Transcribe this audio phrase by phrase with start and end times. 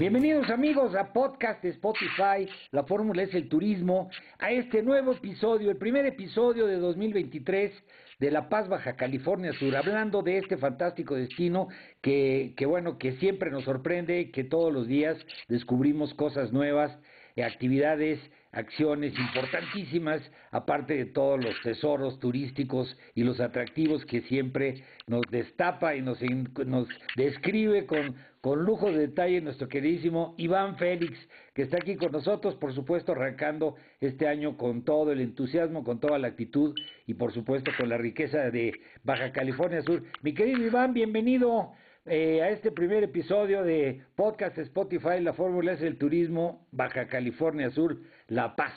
[0.00, 5.70] Bienvenidos amigos a podcast de Spotify, la fórmula es el turismo, a este nuevo episodio,
[5.70, 7.70] el primer episodio de 2023
[8.18, 11.68] de La Paz, Baja California Sur, hablando de este fantástico destino
[12.00, 16.98] que, que bueno, que siempre nos sorprende, que todos los días descubrimos cosas nuevas,
[17.44, 18.20] actividades
[18.52, 20.20] acciones importantísimas,
[20.50, 26.18] aparte de todos los tesoros turísticos y los atractivos que siempre nos destapa y nos,
[27.16, 31.16] describe con, con lujo de detalle nuestro queridísimo Iván Félix,
[31.54, 36.00] que está aquí con nosotros, por supuesto, arrancando este año con todo el entusiasmo, con
[36.00, 36.74] toda la actitud
[37.06, 40.02] y por supuesto con la riqueza de Baja California Sur.
[40.22, 41.72] Mi querido Iván, bienvenido.
[42.06, 47.70] Eh, a este primer episodio de Podcast Spotify, la fórmula es el turismo Baja California
[47.70, 47.94] Sur,
[48.28, 48.72] La Paz.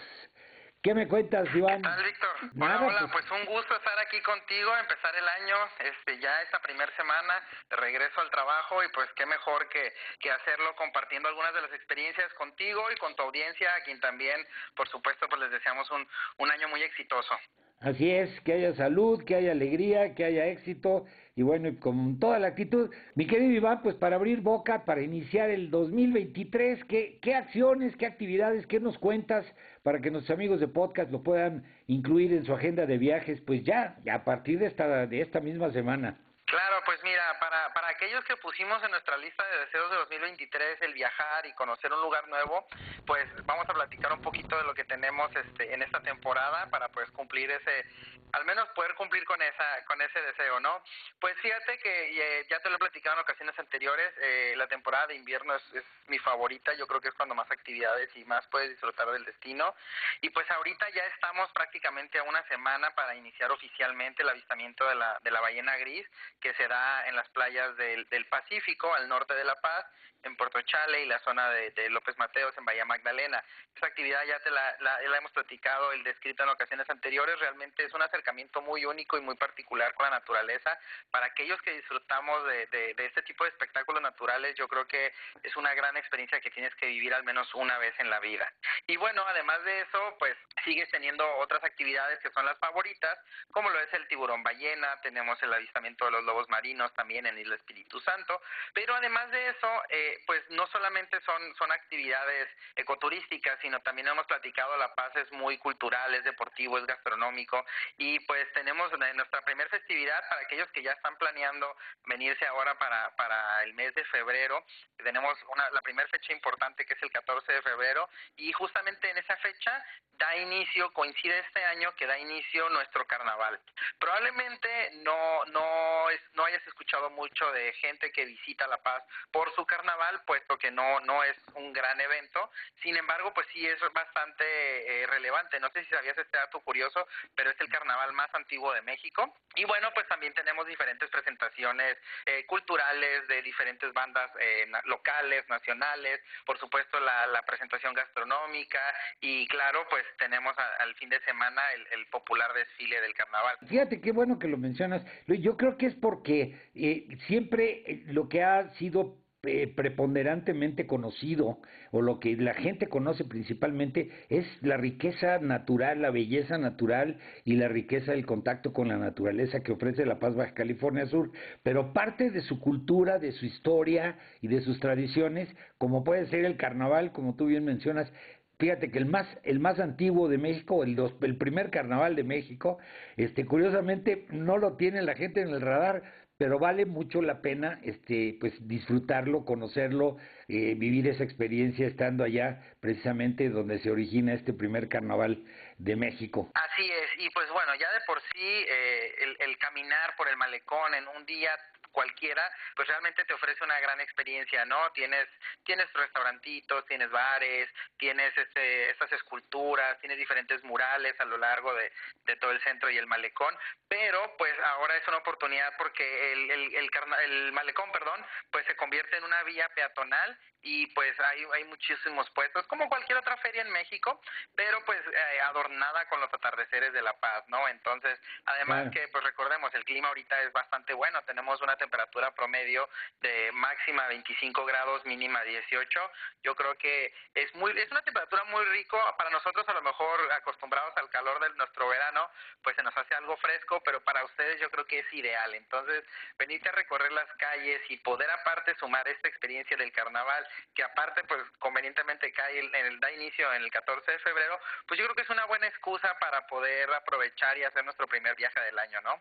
[0.84, 1.78] ¿Qué me cuentas, Iván?
[1.78, 2.36] ¿Qué tal, Víctor?
[2.60, 3.26] hola, hola, pues...
[3.26, 3.40] pues...
[3.40, 8.20] un gusto estar aquí contigo, empezar el año, este, ya esta primera semana de regreso
[8.20, 12.92] al trabajo y pues qué mejor que, que hacerlo compartiendo algunas de las experiencias contigo
[12.92, 14.36] y con tu audiencia, a quien también,
[14.76, 16.06] por supuesto, pues les deseamos un,
[16.40, 17.40] un año muy exitoso.
[17.84, 21.04] Así es, que haya salud, que haya alegría, que haya éxito
[21.36, 22.90] y bueno, con toda la actitud.
[23.14, 28.06] Mi querido Iván, pues para abrir boca, para iniciar el 2023, ¿qué, qué acciones, qué
[28.06, 29.46] actividades, qué nos cuentas
[29.84, 33.66] para que nuestros amigos de podcast lo puedan incluir en su agenda de viajes, pues
[33.66, 36.23] ya, a partir de esta, de esta misma semana?
[36.54, 40.84] Claro, pues mira, para, para aquellos que pusimos en nuestra lista de deseos de 2023
[40.84, 42.68] el viajar y conocer un lugar nuevo,
[43.08, 46.90] pues vamos a platicar un poquito de lo que tenemos este, en esta temporada para
[46.90, 47.86] pues cumplir ese,
[48.34, 50.84] al menos poder cumplir con esa, con ese deseo, ¿no?
[51.20, 55.08] Pues fíjate que eh, ya te lo he platicado en ocasiones anteriores, eh, la temporada
[55.08, 58.46] de invierno es, es, mi favorita, yo creo que es cuando más actividades y más
[58.48, 59.74] puedes disfrutar del destino.
[60.20, 64.96] Y pues ahorita ya estamos prácticamente a una semana para iniciar oficialmente el avistamiento de
[64.96, 66.06] la, de la ballena gris
[66.44, 69.86] que se da en las playas del, del Pacífico, al norte de La Paz,
[70.24, 73.44] en Puerto Chale y la zona de, de López Mateos, en Bahía Magdalena.
[73.76, 77.84] Esa actividad ya te la, la, la, hemos platicado, el descrito en ocasiones anteriores, realmente
[77.84, 80.78] es un acercamiento muy único y muy particular con la naturaleza.
[81.12, 85.14] Para aquellos que disfrutamos de, de, de este tipo de espectáculos naturales, yo creo que
[85.44, 88.52] es una gran experiencia que tienes que vivir al menos una vez en la vida.
[88.88, 93.18] Y bueno, además de eso, pues sigues teniendo otras actividades que son las favoritas,
[93.52, 97.38] como lo es el tiburón ballena, tenemos el avistamiento de los lobos marinos también en
[97.38, 98.42] Isla Espíritu Santo,
[98.74, 104.26] pero además de eso, eh, pues no solamente son, son actividades ecoturísticas, sino también hemos
[104.26, 107.64] platicado, La Paz es muy cultural, es deportivo, es gastronómico,
[107.98, 111.76] y pues tenemos nuestra primera festividad para aquellos que ya están planeando
[112.06, 114.64] venirse ahora para, para el mes de febrero,
[114.98, 119.18] tenemos una, la primera fecha importante que es el 14 de febrero, y justamente en
[119.18, 119.84] esa fecha
[120.18, 123.60] da inicio, coincide este año que da inicio nuestro carnaval.
[124.00, 129.54] Probablemente no, no, es, no hayas escuchado mucho de gente que visita La Paz por
[129.56, 129.94] su carnaval,
[130.26, 132.50] puesto que no, no es un gran evento.
[132.82, 135.60] Sin embargo, pues sí es bastante eh, relevante.
[135.60, 139.34] No sé si sabías este dato curioso, pero es el carnaval más antiguo de México.
[139.56, 146.22] Y bueno, pues también tenemos diferentes presentaciones eh, culturales de diferentes bandas eh, locales, nacionales,
[146.46, 148.82] por supuesto la, la presentación gastronómica
[149.22, 153.58] y claro, pues tenemos al fin de semana el, el, popular desfile del carnaval.
[153.68, 155.04] Fíjate qué bueno que lo mencionas.
[155.28, 161.60] Yo creo que es porque eh, siempre lo que ha sido preponderantemente conocido
[161.92, 167.58] o lo que la gente conoce principalmente es la riqueza natural, la belleza natural y
[167.58, 171.30] la riqueza del contacto con la naturaleza que ofrece La Paz Baja California Sur,
[171.62, 176.46] pero parte de su cultura, de su historia y de sus tradiciones, como puede ser
[176.46, 178.14] el carnaval, como tú bien mencionas,
[178.60, 182.24] fíjate que el más el más antiguo de México, el, dos, el primer carnaval de
[182.24, 182.78] México,
[183.18, 186.04] este curiosamente no lo tiene la gente en el radar,
[186.38, 192.62] pero vale mucho la pena este pues disfrutarlo, conocerlo, eh, vivir esa experiencia estando allá
[192.80, 195.44] precisamente donde se origina este primer carnaval
[195.78, 196.52] de México.
[196.56, 200.38] Así es, y pues bueno, ya de por sí eh, el, el caminar por el
[200.38, 201.52] malecón en un día
[201.94, 202.44] cualquiera,
[202.76, 204.92] pues realmente te ofrece una gran experiencia, ¿no?
[204.92, 205.30] Tienes
[205.64, 211.92] tienes restaurantitos, tienes bares, tienes este, estas esculturas, tienes diferentes murales a lo largo de,
[212.26, 213.56] de todo el centro y el malecón,
[213.88, 216.90] pero pues ahora es una oportunidad porque el, el, el,
[217.24, 222.30] el malecón, perdón, pues se convierte en una vía peatonal y pues hay, hay muchísimos
[222.32, 224.22] puestos, como cualquier otra feria en México,
[224.56, 227.68] pero pues eh, adornada con los atardeceres de La Paz, ¿no?
[227.68, 232.88] Entonces, además que pues recordemos, el clima ahorita es bastante bueno, tenemos una temperatura promedio
[233.22, 236.12] de máxima 25 grados, mínima 18,
[236.44, 240.32] yo creo que es muy es una temperatura muy rico, para nosotros a lo mejor
[240.32, 242.30] acostumbrados al calor de nuestro verano,
[242.62, 246.06] pues se nos hace algo fresco, pero para ustedes yo creo que es ideal, entonces
[246.38, 251.24] venirte a recorrer las calles y poder aparte sumar esta experiencia del carnaval que aparte
[251.26, 254.58] pues convenientemente cae el, el, da inicio en el 14 de febrero,
[254.88, 258.36] pues yo creo que es una buena excusa para poder aprovechar y hacer nuestro primer
[258.36, 259.20] viaje del año, ¿no?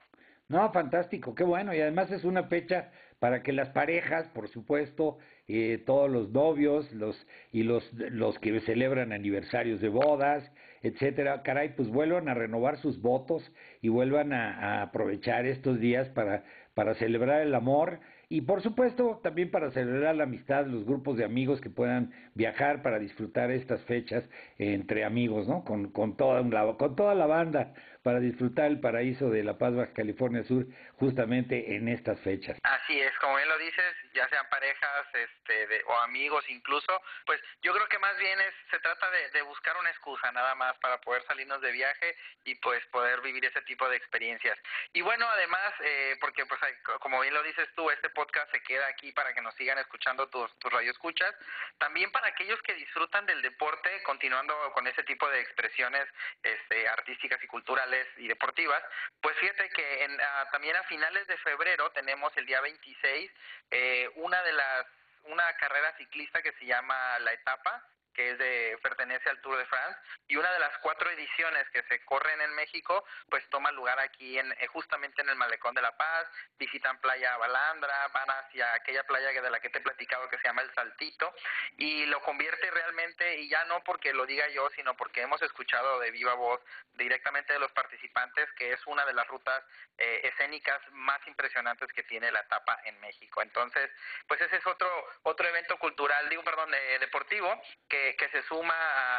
[0.48, 5.18] No, fantástico, qué bueno, y además es una fecha para que las parejas, por supuesto,
[5.46, 7.16] eh, todos los novios, los
[7.52, 10.42] y los los que celebran aniversarios de bodas,
[10.82, 13.42] etcétera, caray, pues vuelvan a renovar sus votos
[13.80, 19.50] y vuelvan a, aprovechar estos días para para celebrar el amor y por supuesto también
[19.50, 24.28] para celebrar la amistad, los grupos de amigos que puedan viajar para disfrutar estas fechas
[24.56, 25.64] entre amigos, ¿no?
[25.64, 26.42] Con, con, toda,
[26.78, 30.66] con toda la banda para disfrutar el paraíso de La Paz, Baja California Sur,
[30.96, 32.58] justamente en estas fechas.
[32.62, 37.40] Así es, como bien lo dices, ya sean parejas este, de, o amigos incluso, pues
[37.62, 41.00] yo creo que más bien es, se trata de, buscar una excusa nada más para
[41.00, 44.58] poder salirnos de viaje y pues poder vivir ese tipo de experiencias.
[44.92, 46.60] Y bueno, además, eh, porque pues
[47.00, 50.28] como bien lo dices tú, este podcast se queda aquí para que nos sigan escuchando
[50.28, 51.34] tus, tus radioescuchas,
[51.78, 56.06] también para aquellos que disfrutan del deporte, continuando con ese tipo de expresiones
[56.42, 58.82] este, artísticas y culturales, y deportivas,
[59.20, 63.30] pues fíjate que en, uh, también a finales de febrero tenemos el día 26
[63.70, 64.86] eh, una de las
[65.24, 69.66] una carrera ciclista que se llama La Etapa, que es de pertenece al Tour de
[69.66, 69.98] France
[70.28, 74.38] y una de las cuatro ediciones que se corren en México pues toma lugar aquí
[74.38, 76.26] en eh, justamente en el malecón de La Paz
[76.58, 80.44] visitan playa Balandra van hacia aquella playa de la que te he platicado que se
[80.44, 81.32] llama el Saltito
[81.76, 85.98] y lo convierte realmente y ya no porque lo diga yo sino porque hemos escuchado
[86.00, 86.60] de viva voz
[86.94, 89.62] directamente de los participantes que es una de las rutas
[89.98, 93.42] eh, escénicas más impresionantes que tiene la etapa en México.
[93.42, 93.90] Entonces
[94.26, 94.88] pues ese es otro
[95.22, 98.74] otro evento cultural digo perdón eh, deportivo que que, se suma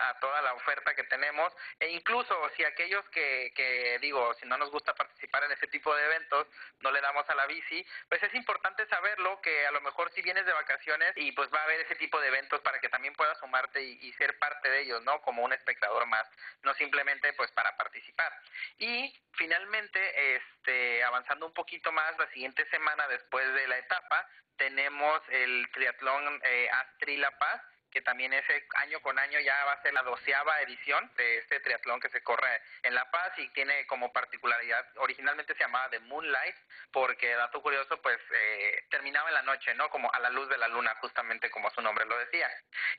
[0.10, 4.58] a, toda la oferta que tenemos e incluso si aquellos que, que digo, si no
[4.58, 6.48] nos gusta participar en ese tipo de eventos,
[6.82, 10.22] no le damos a la bici, pues es importante saberlo que a lo mejor si
[10.22, 13.14] vienes de vacaciones y pues va a haber ese tipo de eventos para que también
[13.14, 15.22] puedas sumarte y, y ser parte de ellos, ¿no?
[15.22, 16.28] Como un espectador más,
[16.64, 18.34] no simplemente pues para participar.
[18.78, 24.28] Y finalmente, este, avanzando un poquito más, la siguiente semana después de la etapa,
[24.58, 27.62] tenemos el triatlón eh, Astri La Paz,
[27.94, 31.60] que también ese año con año ya va a ser la doceava edición de este
[31.60, 36.00] triatlón que se corre en La Paz y tiene como particularidad, originalmente se llamaba The
[36.00, 36.56] Moonlight,
[36.92, 39.90] porque dato curioso, pues eh, terminaba en la noche, ¿no?
[39.92, 42.50] Como a la luz de la luna, justamente como su nombre lo decía.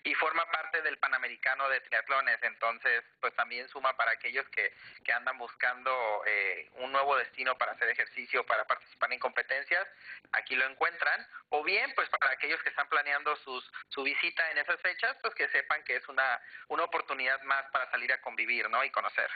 [0.05, 4.73] Y forma parte del Panamericano de Triatlones, entonces, pues también suma para aquellos que,
[5.05, 9.89] que andan buscando eh, un nuevo destino para hacer ejercicio, para participar en competencias,
[10.33, 14.59] aquí lo encuentran, o bien, pues para aquellos que están planeando sus, su visita en
[14.59, 18.69] esas fechas, pues que sepan que es una, una oportunidad más para salir a convivir,
[18.69, 18.85] ¿no?
[18.85, 19.31] Y conocer.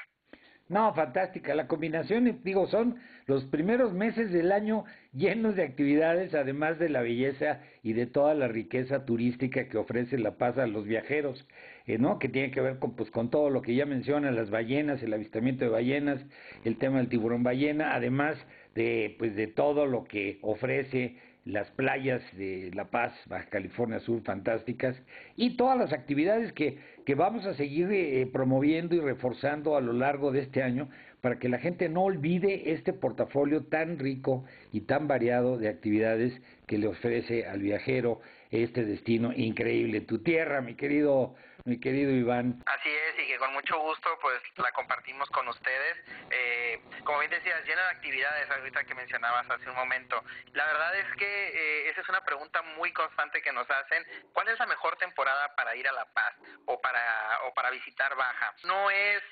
[0.68, 1.54] No, fantástica.
[1.54, 7.00] La combinación, digo, son los primeros meses del año llenos de actividades, además de la
[7.00, 11.46] belleza y de toda la riqueza turística que ofrece La Paz a los viajeros,
[11.86, 12.18] eh, ¿no?
[12.18, 15.14] Que tiene que ver con, pues, con todo lo que ya menciona, las ballenas, el
[15.14, 16.20] avistamiento de ballenas,
[16.64, 18.36] el tema del tiburón ballena, además
[18.74, 21.16] de, pues, de todo lo que ofrece
[21.48, 25.00] las playas de La Paz, Baja California Sur, fantásticas,
[25.34, 29.94] y todas las actividades que, que vamos a seguir eh, promoviendo y reforzando a lo
[29.94, 30.90] largo de este año
[31.22, 36.38] para que la gente no olvide este portafolio tan rico y tan variado de actividades
[36.66, 41.34] que le ofrece al viajero este destino increíble, tu tierra, mi querido
[41.68, 42.62] mi querido Iván.
[42.66, 45.98] Así es, y que con mucho gusto pues la compartimos con ustedes.
[46.30, 50.24] Eh, como bien decías, llena de actividades ahorita que mencionabas hace un momento.
[50.54, 54.04] La verdad es que eh, esa es una pregunta muy constante que nos hacen.
[54.32, 56.34] ¿Cuál es la mejor temporada para ir a La Paz
[56.64, 58.54] o para, o para visitar Baja?
[58.64, 59.22] No es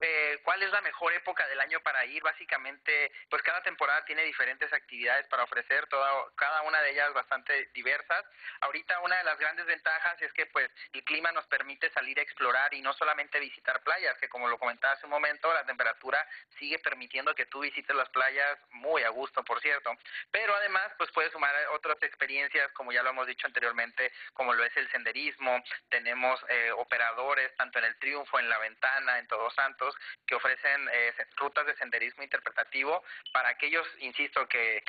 [0.00, 2.22] eh, cuál es la mejor época del año para ir.
[2.22, 7.70] Básicamente, pues cada temporada tiene diferentes actividades para ofrecer, toda, cada una de ellas bastante
[7.74, 8.24] diversas.
[8.60, 12.22] Ahorita una de las grandes ventajas es que pues el clima nos permite salir a
[12.22, 16.26] explorar y no solamente visitar playas, que como lo comentaba hace un momento, la temperatura
[16.58, 19.90] sigue permitiendo que tú visites las playas muy a gusto, por cierto.
[20.30, 24.64] Pero además, pues puedes sumar otras experiencias, como ya lo hemos dicho anteriormente, como lo
[24.64, 25.62] es el senderismo.
[25.88, 29.83] Tenemos eh, operadores, tanto en el Triunfo, en La Ventana, en Todos Santos,
[30.26, 34.82] que ofrecen eh, rutas de senderismo interpretativo para aquellos, insisto, que,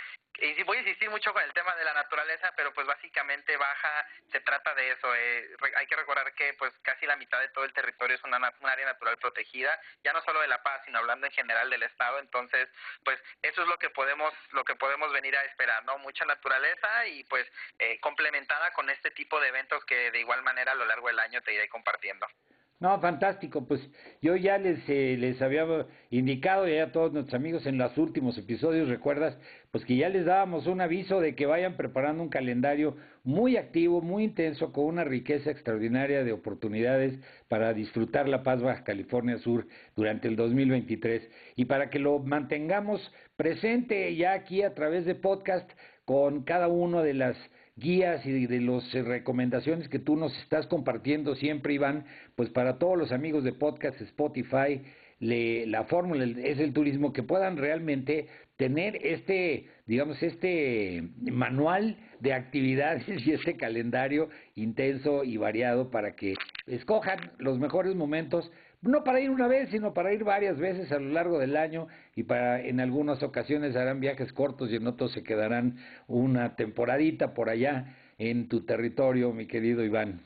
[0.65, 4.39] voy a insistir mucho con el tema de la naturaleza, pero pues básicamente baja, se
[4.41, 5.15] trata de eso.
[5.15, 8.37] Eh, hay que recordar que pues casi la mitad de todo el territorio es una,
[8.59, 11.83] un área natural protegida, ya no solo de La Paz, sino hablando en general del
[11.83, 12.19] estado.
[12.19, 12.67] Entonces,
[13.03, 15.97] pues eso es lo que podemos, lo que podemos venir a esperar, ¿no?
[15.99, 17.47] Mucha naturaleza y pues
[17.79, 21.19] eh, complementada con este tipo de eventos que de igual manera a lo largo del
[21.19, 22.27] año te iré compartiendo.
[22.77, 23.65] No, fantástico.
[23.65, 23.79] Pues
[24.21, 25.65] yo ya les, eh, les había
[26.09, 29.37] indicado ya a todos nuestros amigos en los últimos episodios, recuerdas,
[29.71, 34.01] pues que ya les dábamos un aviso de que vayan preparando un calendario muy activo,
[34.01, 37.17] muy intenso, con una riqueza extraordinaria de oportunidades
[37.47, 43.09] para disfrutar la paz Baja California Sur durante el 2023 y para que lo mantengamos
[43.37, 45.69] presente ya aquí a través de podcast
[46.03, 47.37] con cada uno de las
[47.75, 52.05] guías y de las eh, recomendaciones que tú nos estás compartiendo siempre, Iván,
[52.35, 54.81] pues para todos los amigos de podcast Spotify,
[55.19, 58.27] le, la fórmula es el turismo, que puedan realmente
[58.57, 66.35] tener este, digamos, este manual de actividades y este calendario intenso y variado para que
[66.67, 68.51] escojan los mejores momentos
[68.85, 71.87] no para ir una vez, sino para ir varias veces a lo largo del año
[72.15, 75.77] y para en algunas ocasiones harán viajes cortos y en otros se quedarán
[76.07, 80.21] una temporadita por allá en tu territorio, mi querido Iván.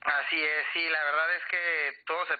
[0.00, 2.36] Así es, sí, la verdad es que todo se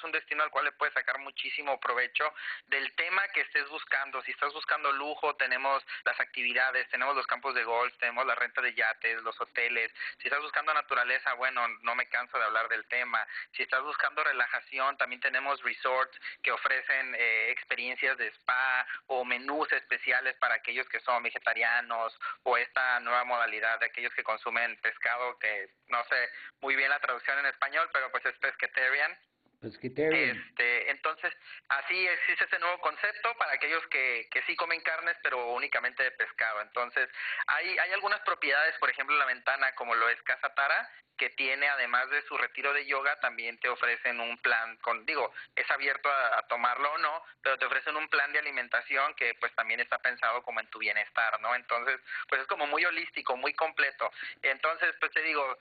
[0.00, 2.32] es un destino al cual le puedes sacar muchísimo provecho
[2.68, 4.22] del tema que estés buscando.
[4.22, 8.62] Si estás buscando lujo, tenemos las actividades, tenemos los campos de golf, tenemos la renta
[8.62, 9.92] de yates, los hoteles.
[10.18, 13.26] Si estás buscando naturaleza, bueno, no me canso de hablar del tema.
[13.52, 19.70] Si estás buscando relajación, también tenemos resorts que ofrecen eh, experiencias de spa o menús
[19.72, 25.38] especiales para aquellos que son vegetarianos o esta nueva modalidad de aquellos que consumen pescado
[25.38, 26.30] que no sé
[26.60, 29.18] muy bien la traducción en español, pero pues es pesquetarian.
[29.60, 30.36] Pesquetarian.
[30.36, 31.32] Este, entonces,
[31.68, 36.10] así existe ese nuevo concepto para aquellos que, que sí comen carnes, pero únicamente de
[36.12, 36.62] pescado.
[36.62, 37.08] Entonces,
[37.46, 40.90] hay, hay algunas propiedades, por ejemplo, la ventana, como lo es Casa Tara,
[41.20, 45.30] que tiene, además de su retiro de yoga, también te ofrecen un plan, con, digo,
[45.54, 49.54] es abierto a, tomarlo o no, pero te ofrecen un plan de alimentación que pues
[49.54, 51.54] también está pensado como en tu bienestar, ¿no?
[51.54, 54.10] Entonces, pues es como muy holístico, muy completo.
[54.40, 55.58] Entonces, pues te digo,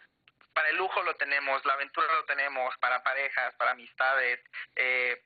[0.53, 4.39] para el lujo lo tenemos, la aventura lo tenemos, para parejas, para amistades,
[4.75, 5.21] eh,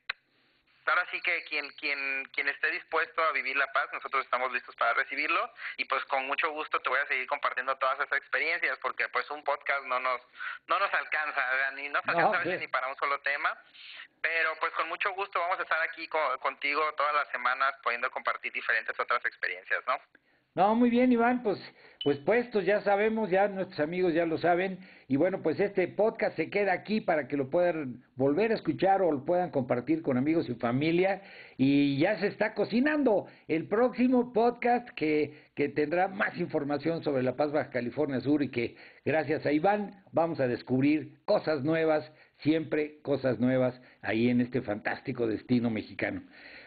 [0.90, 4.74] ahora sí que quien, quien, quien esté dispuesto a vivir la paz, nosotros estamos listos
[4.76, 8.78] para recibirlo y pues con mucho gusto te voy a seguir compartiendo todas esas experiencias
[8.78, 10.20] porque pues un podcast no nos,
[10.66, 13.56] no nos alcanza, ni nos alcanza ni para un solo tema,
[14.20, 18.52] pero pues con mucho gusto vamos a estar aquí contigo todas las semanas pudiendo compartir
[18.52, 19.98] diferentes otras experiencias, ¿no?
[20.54, 21.58] No, muy bien, Iván, pues,
[22.04, 26.36] pues puestos, ya sabemos, ya nuestros amigos ya lo saben, y bueno, pues este podcast
[26.36, 30.16] se queda aquí para que lo puedan volver a escuchar o lo puedan compartir con
[30.16, 31.22] amigos y familia,
[31.56, 37.34] y ya se está cocinando el próximo podcast que, que tendrá más información sobre La
[37.34, 42.08] Paz Baja California Sur y que gracias a Iván vamos a descubrir cosas nuevas,
[42.44, 46.22] siempre cosas nuevas ahí en este fantástico destino mexicano.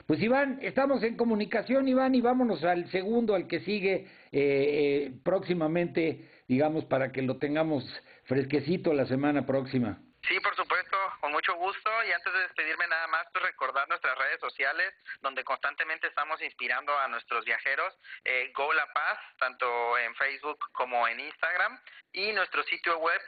[0.07, 5.11] Pues Iván, estamos en comunicación, Iván, y vámonos al segundo, al que sigue eh, eh,
[5.21, 7.83] próximamente, digamos, para que lo tengamos
[8.23, 10.01] fresquecito la semana próxima.
[10.27, 11.89] Sí, por supuesto, con mucho gusto.
[12.03, 16.97] Y antes de despedirme nada más, pues recordar nuestras redes sociales, donde constantemente estamos inspirando
[16.99, 17.97] a nuestros viajeros.
[18.25, 21.79] Eh, Go La Paz, tanto en Facebook como en Instagram.
[22.11, 23.21] Y nuestro sitio web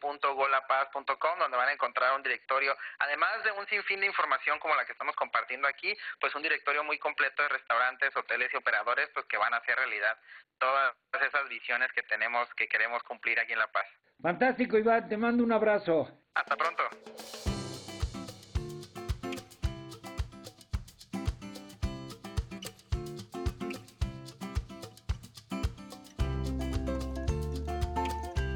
[0.00, 4.84] www.golapaz.com, donde van a encontrar un directorio, además de un sinfín de información como la
[4.84, 9.26] que estamos compartiendo aquí, pues un directorio muy completo de restaurantes, hoteles y operadores, pues
[9.26, 10.18] que van a hacer realidad
[10.58, 13.86] todas esas visiones que tenemos, que queremos cumplir aquí en La Paz.
[14.20, 16.08] Fantástico, Iván, te mando un abrazo.
[16.34, 16.82] Hasta pronto.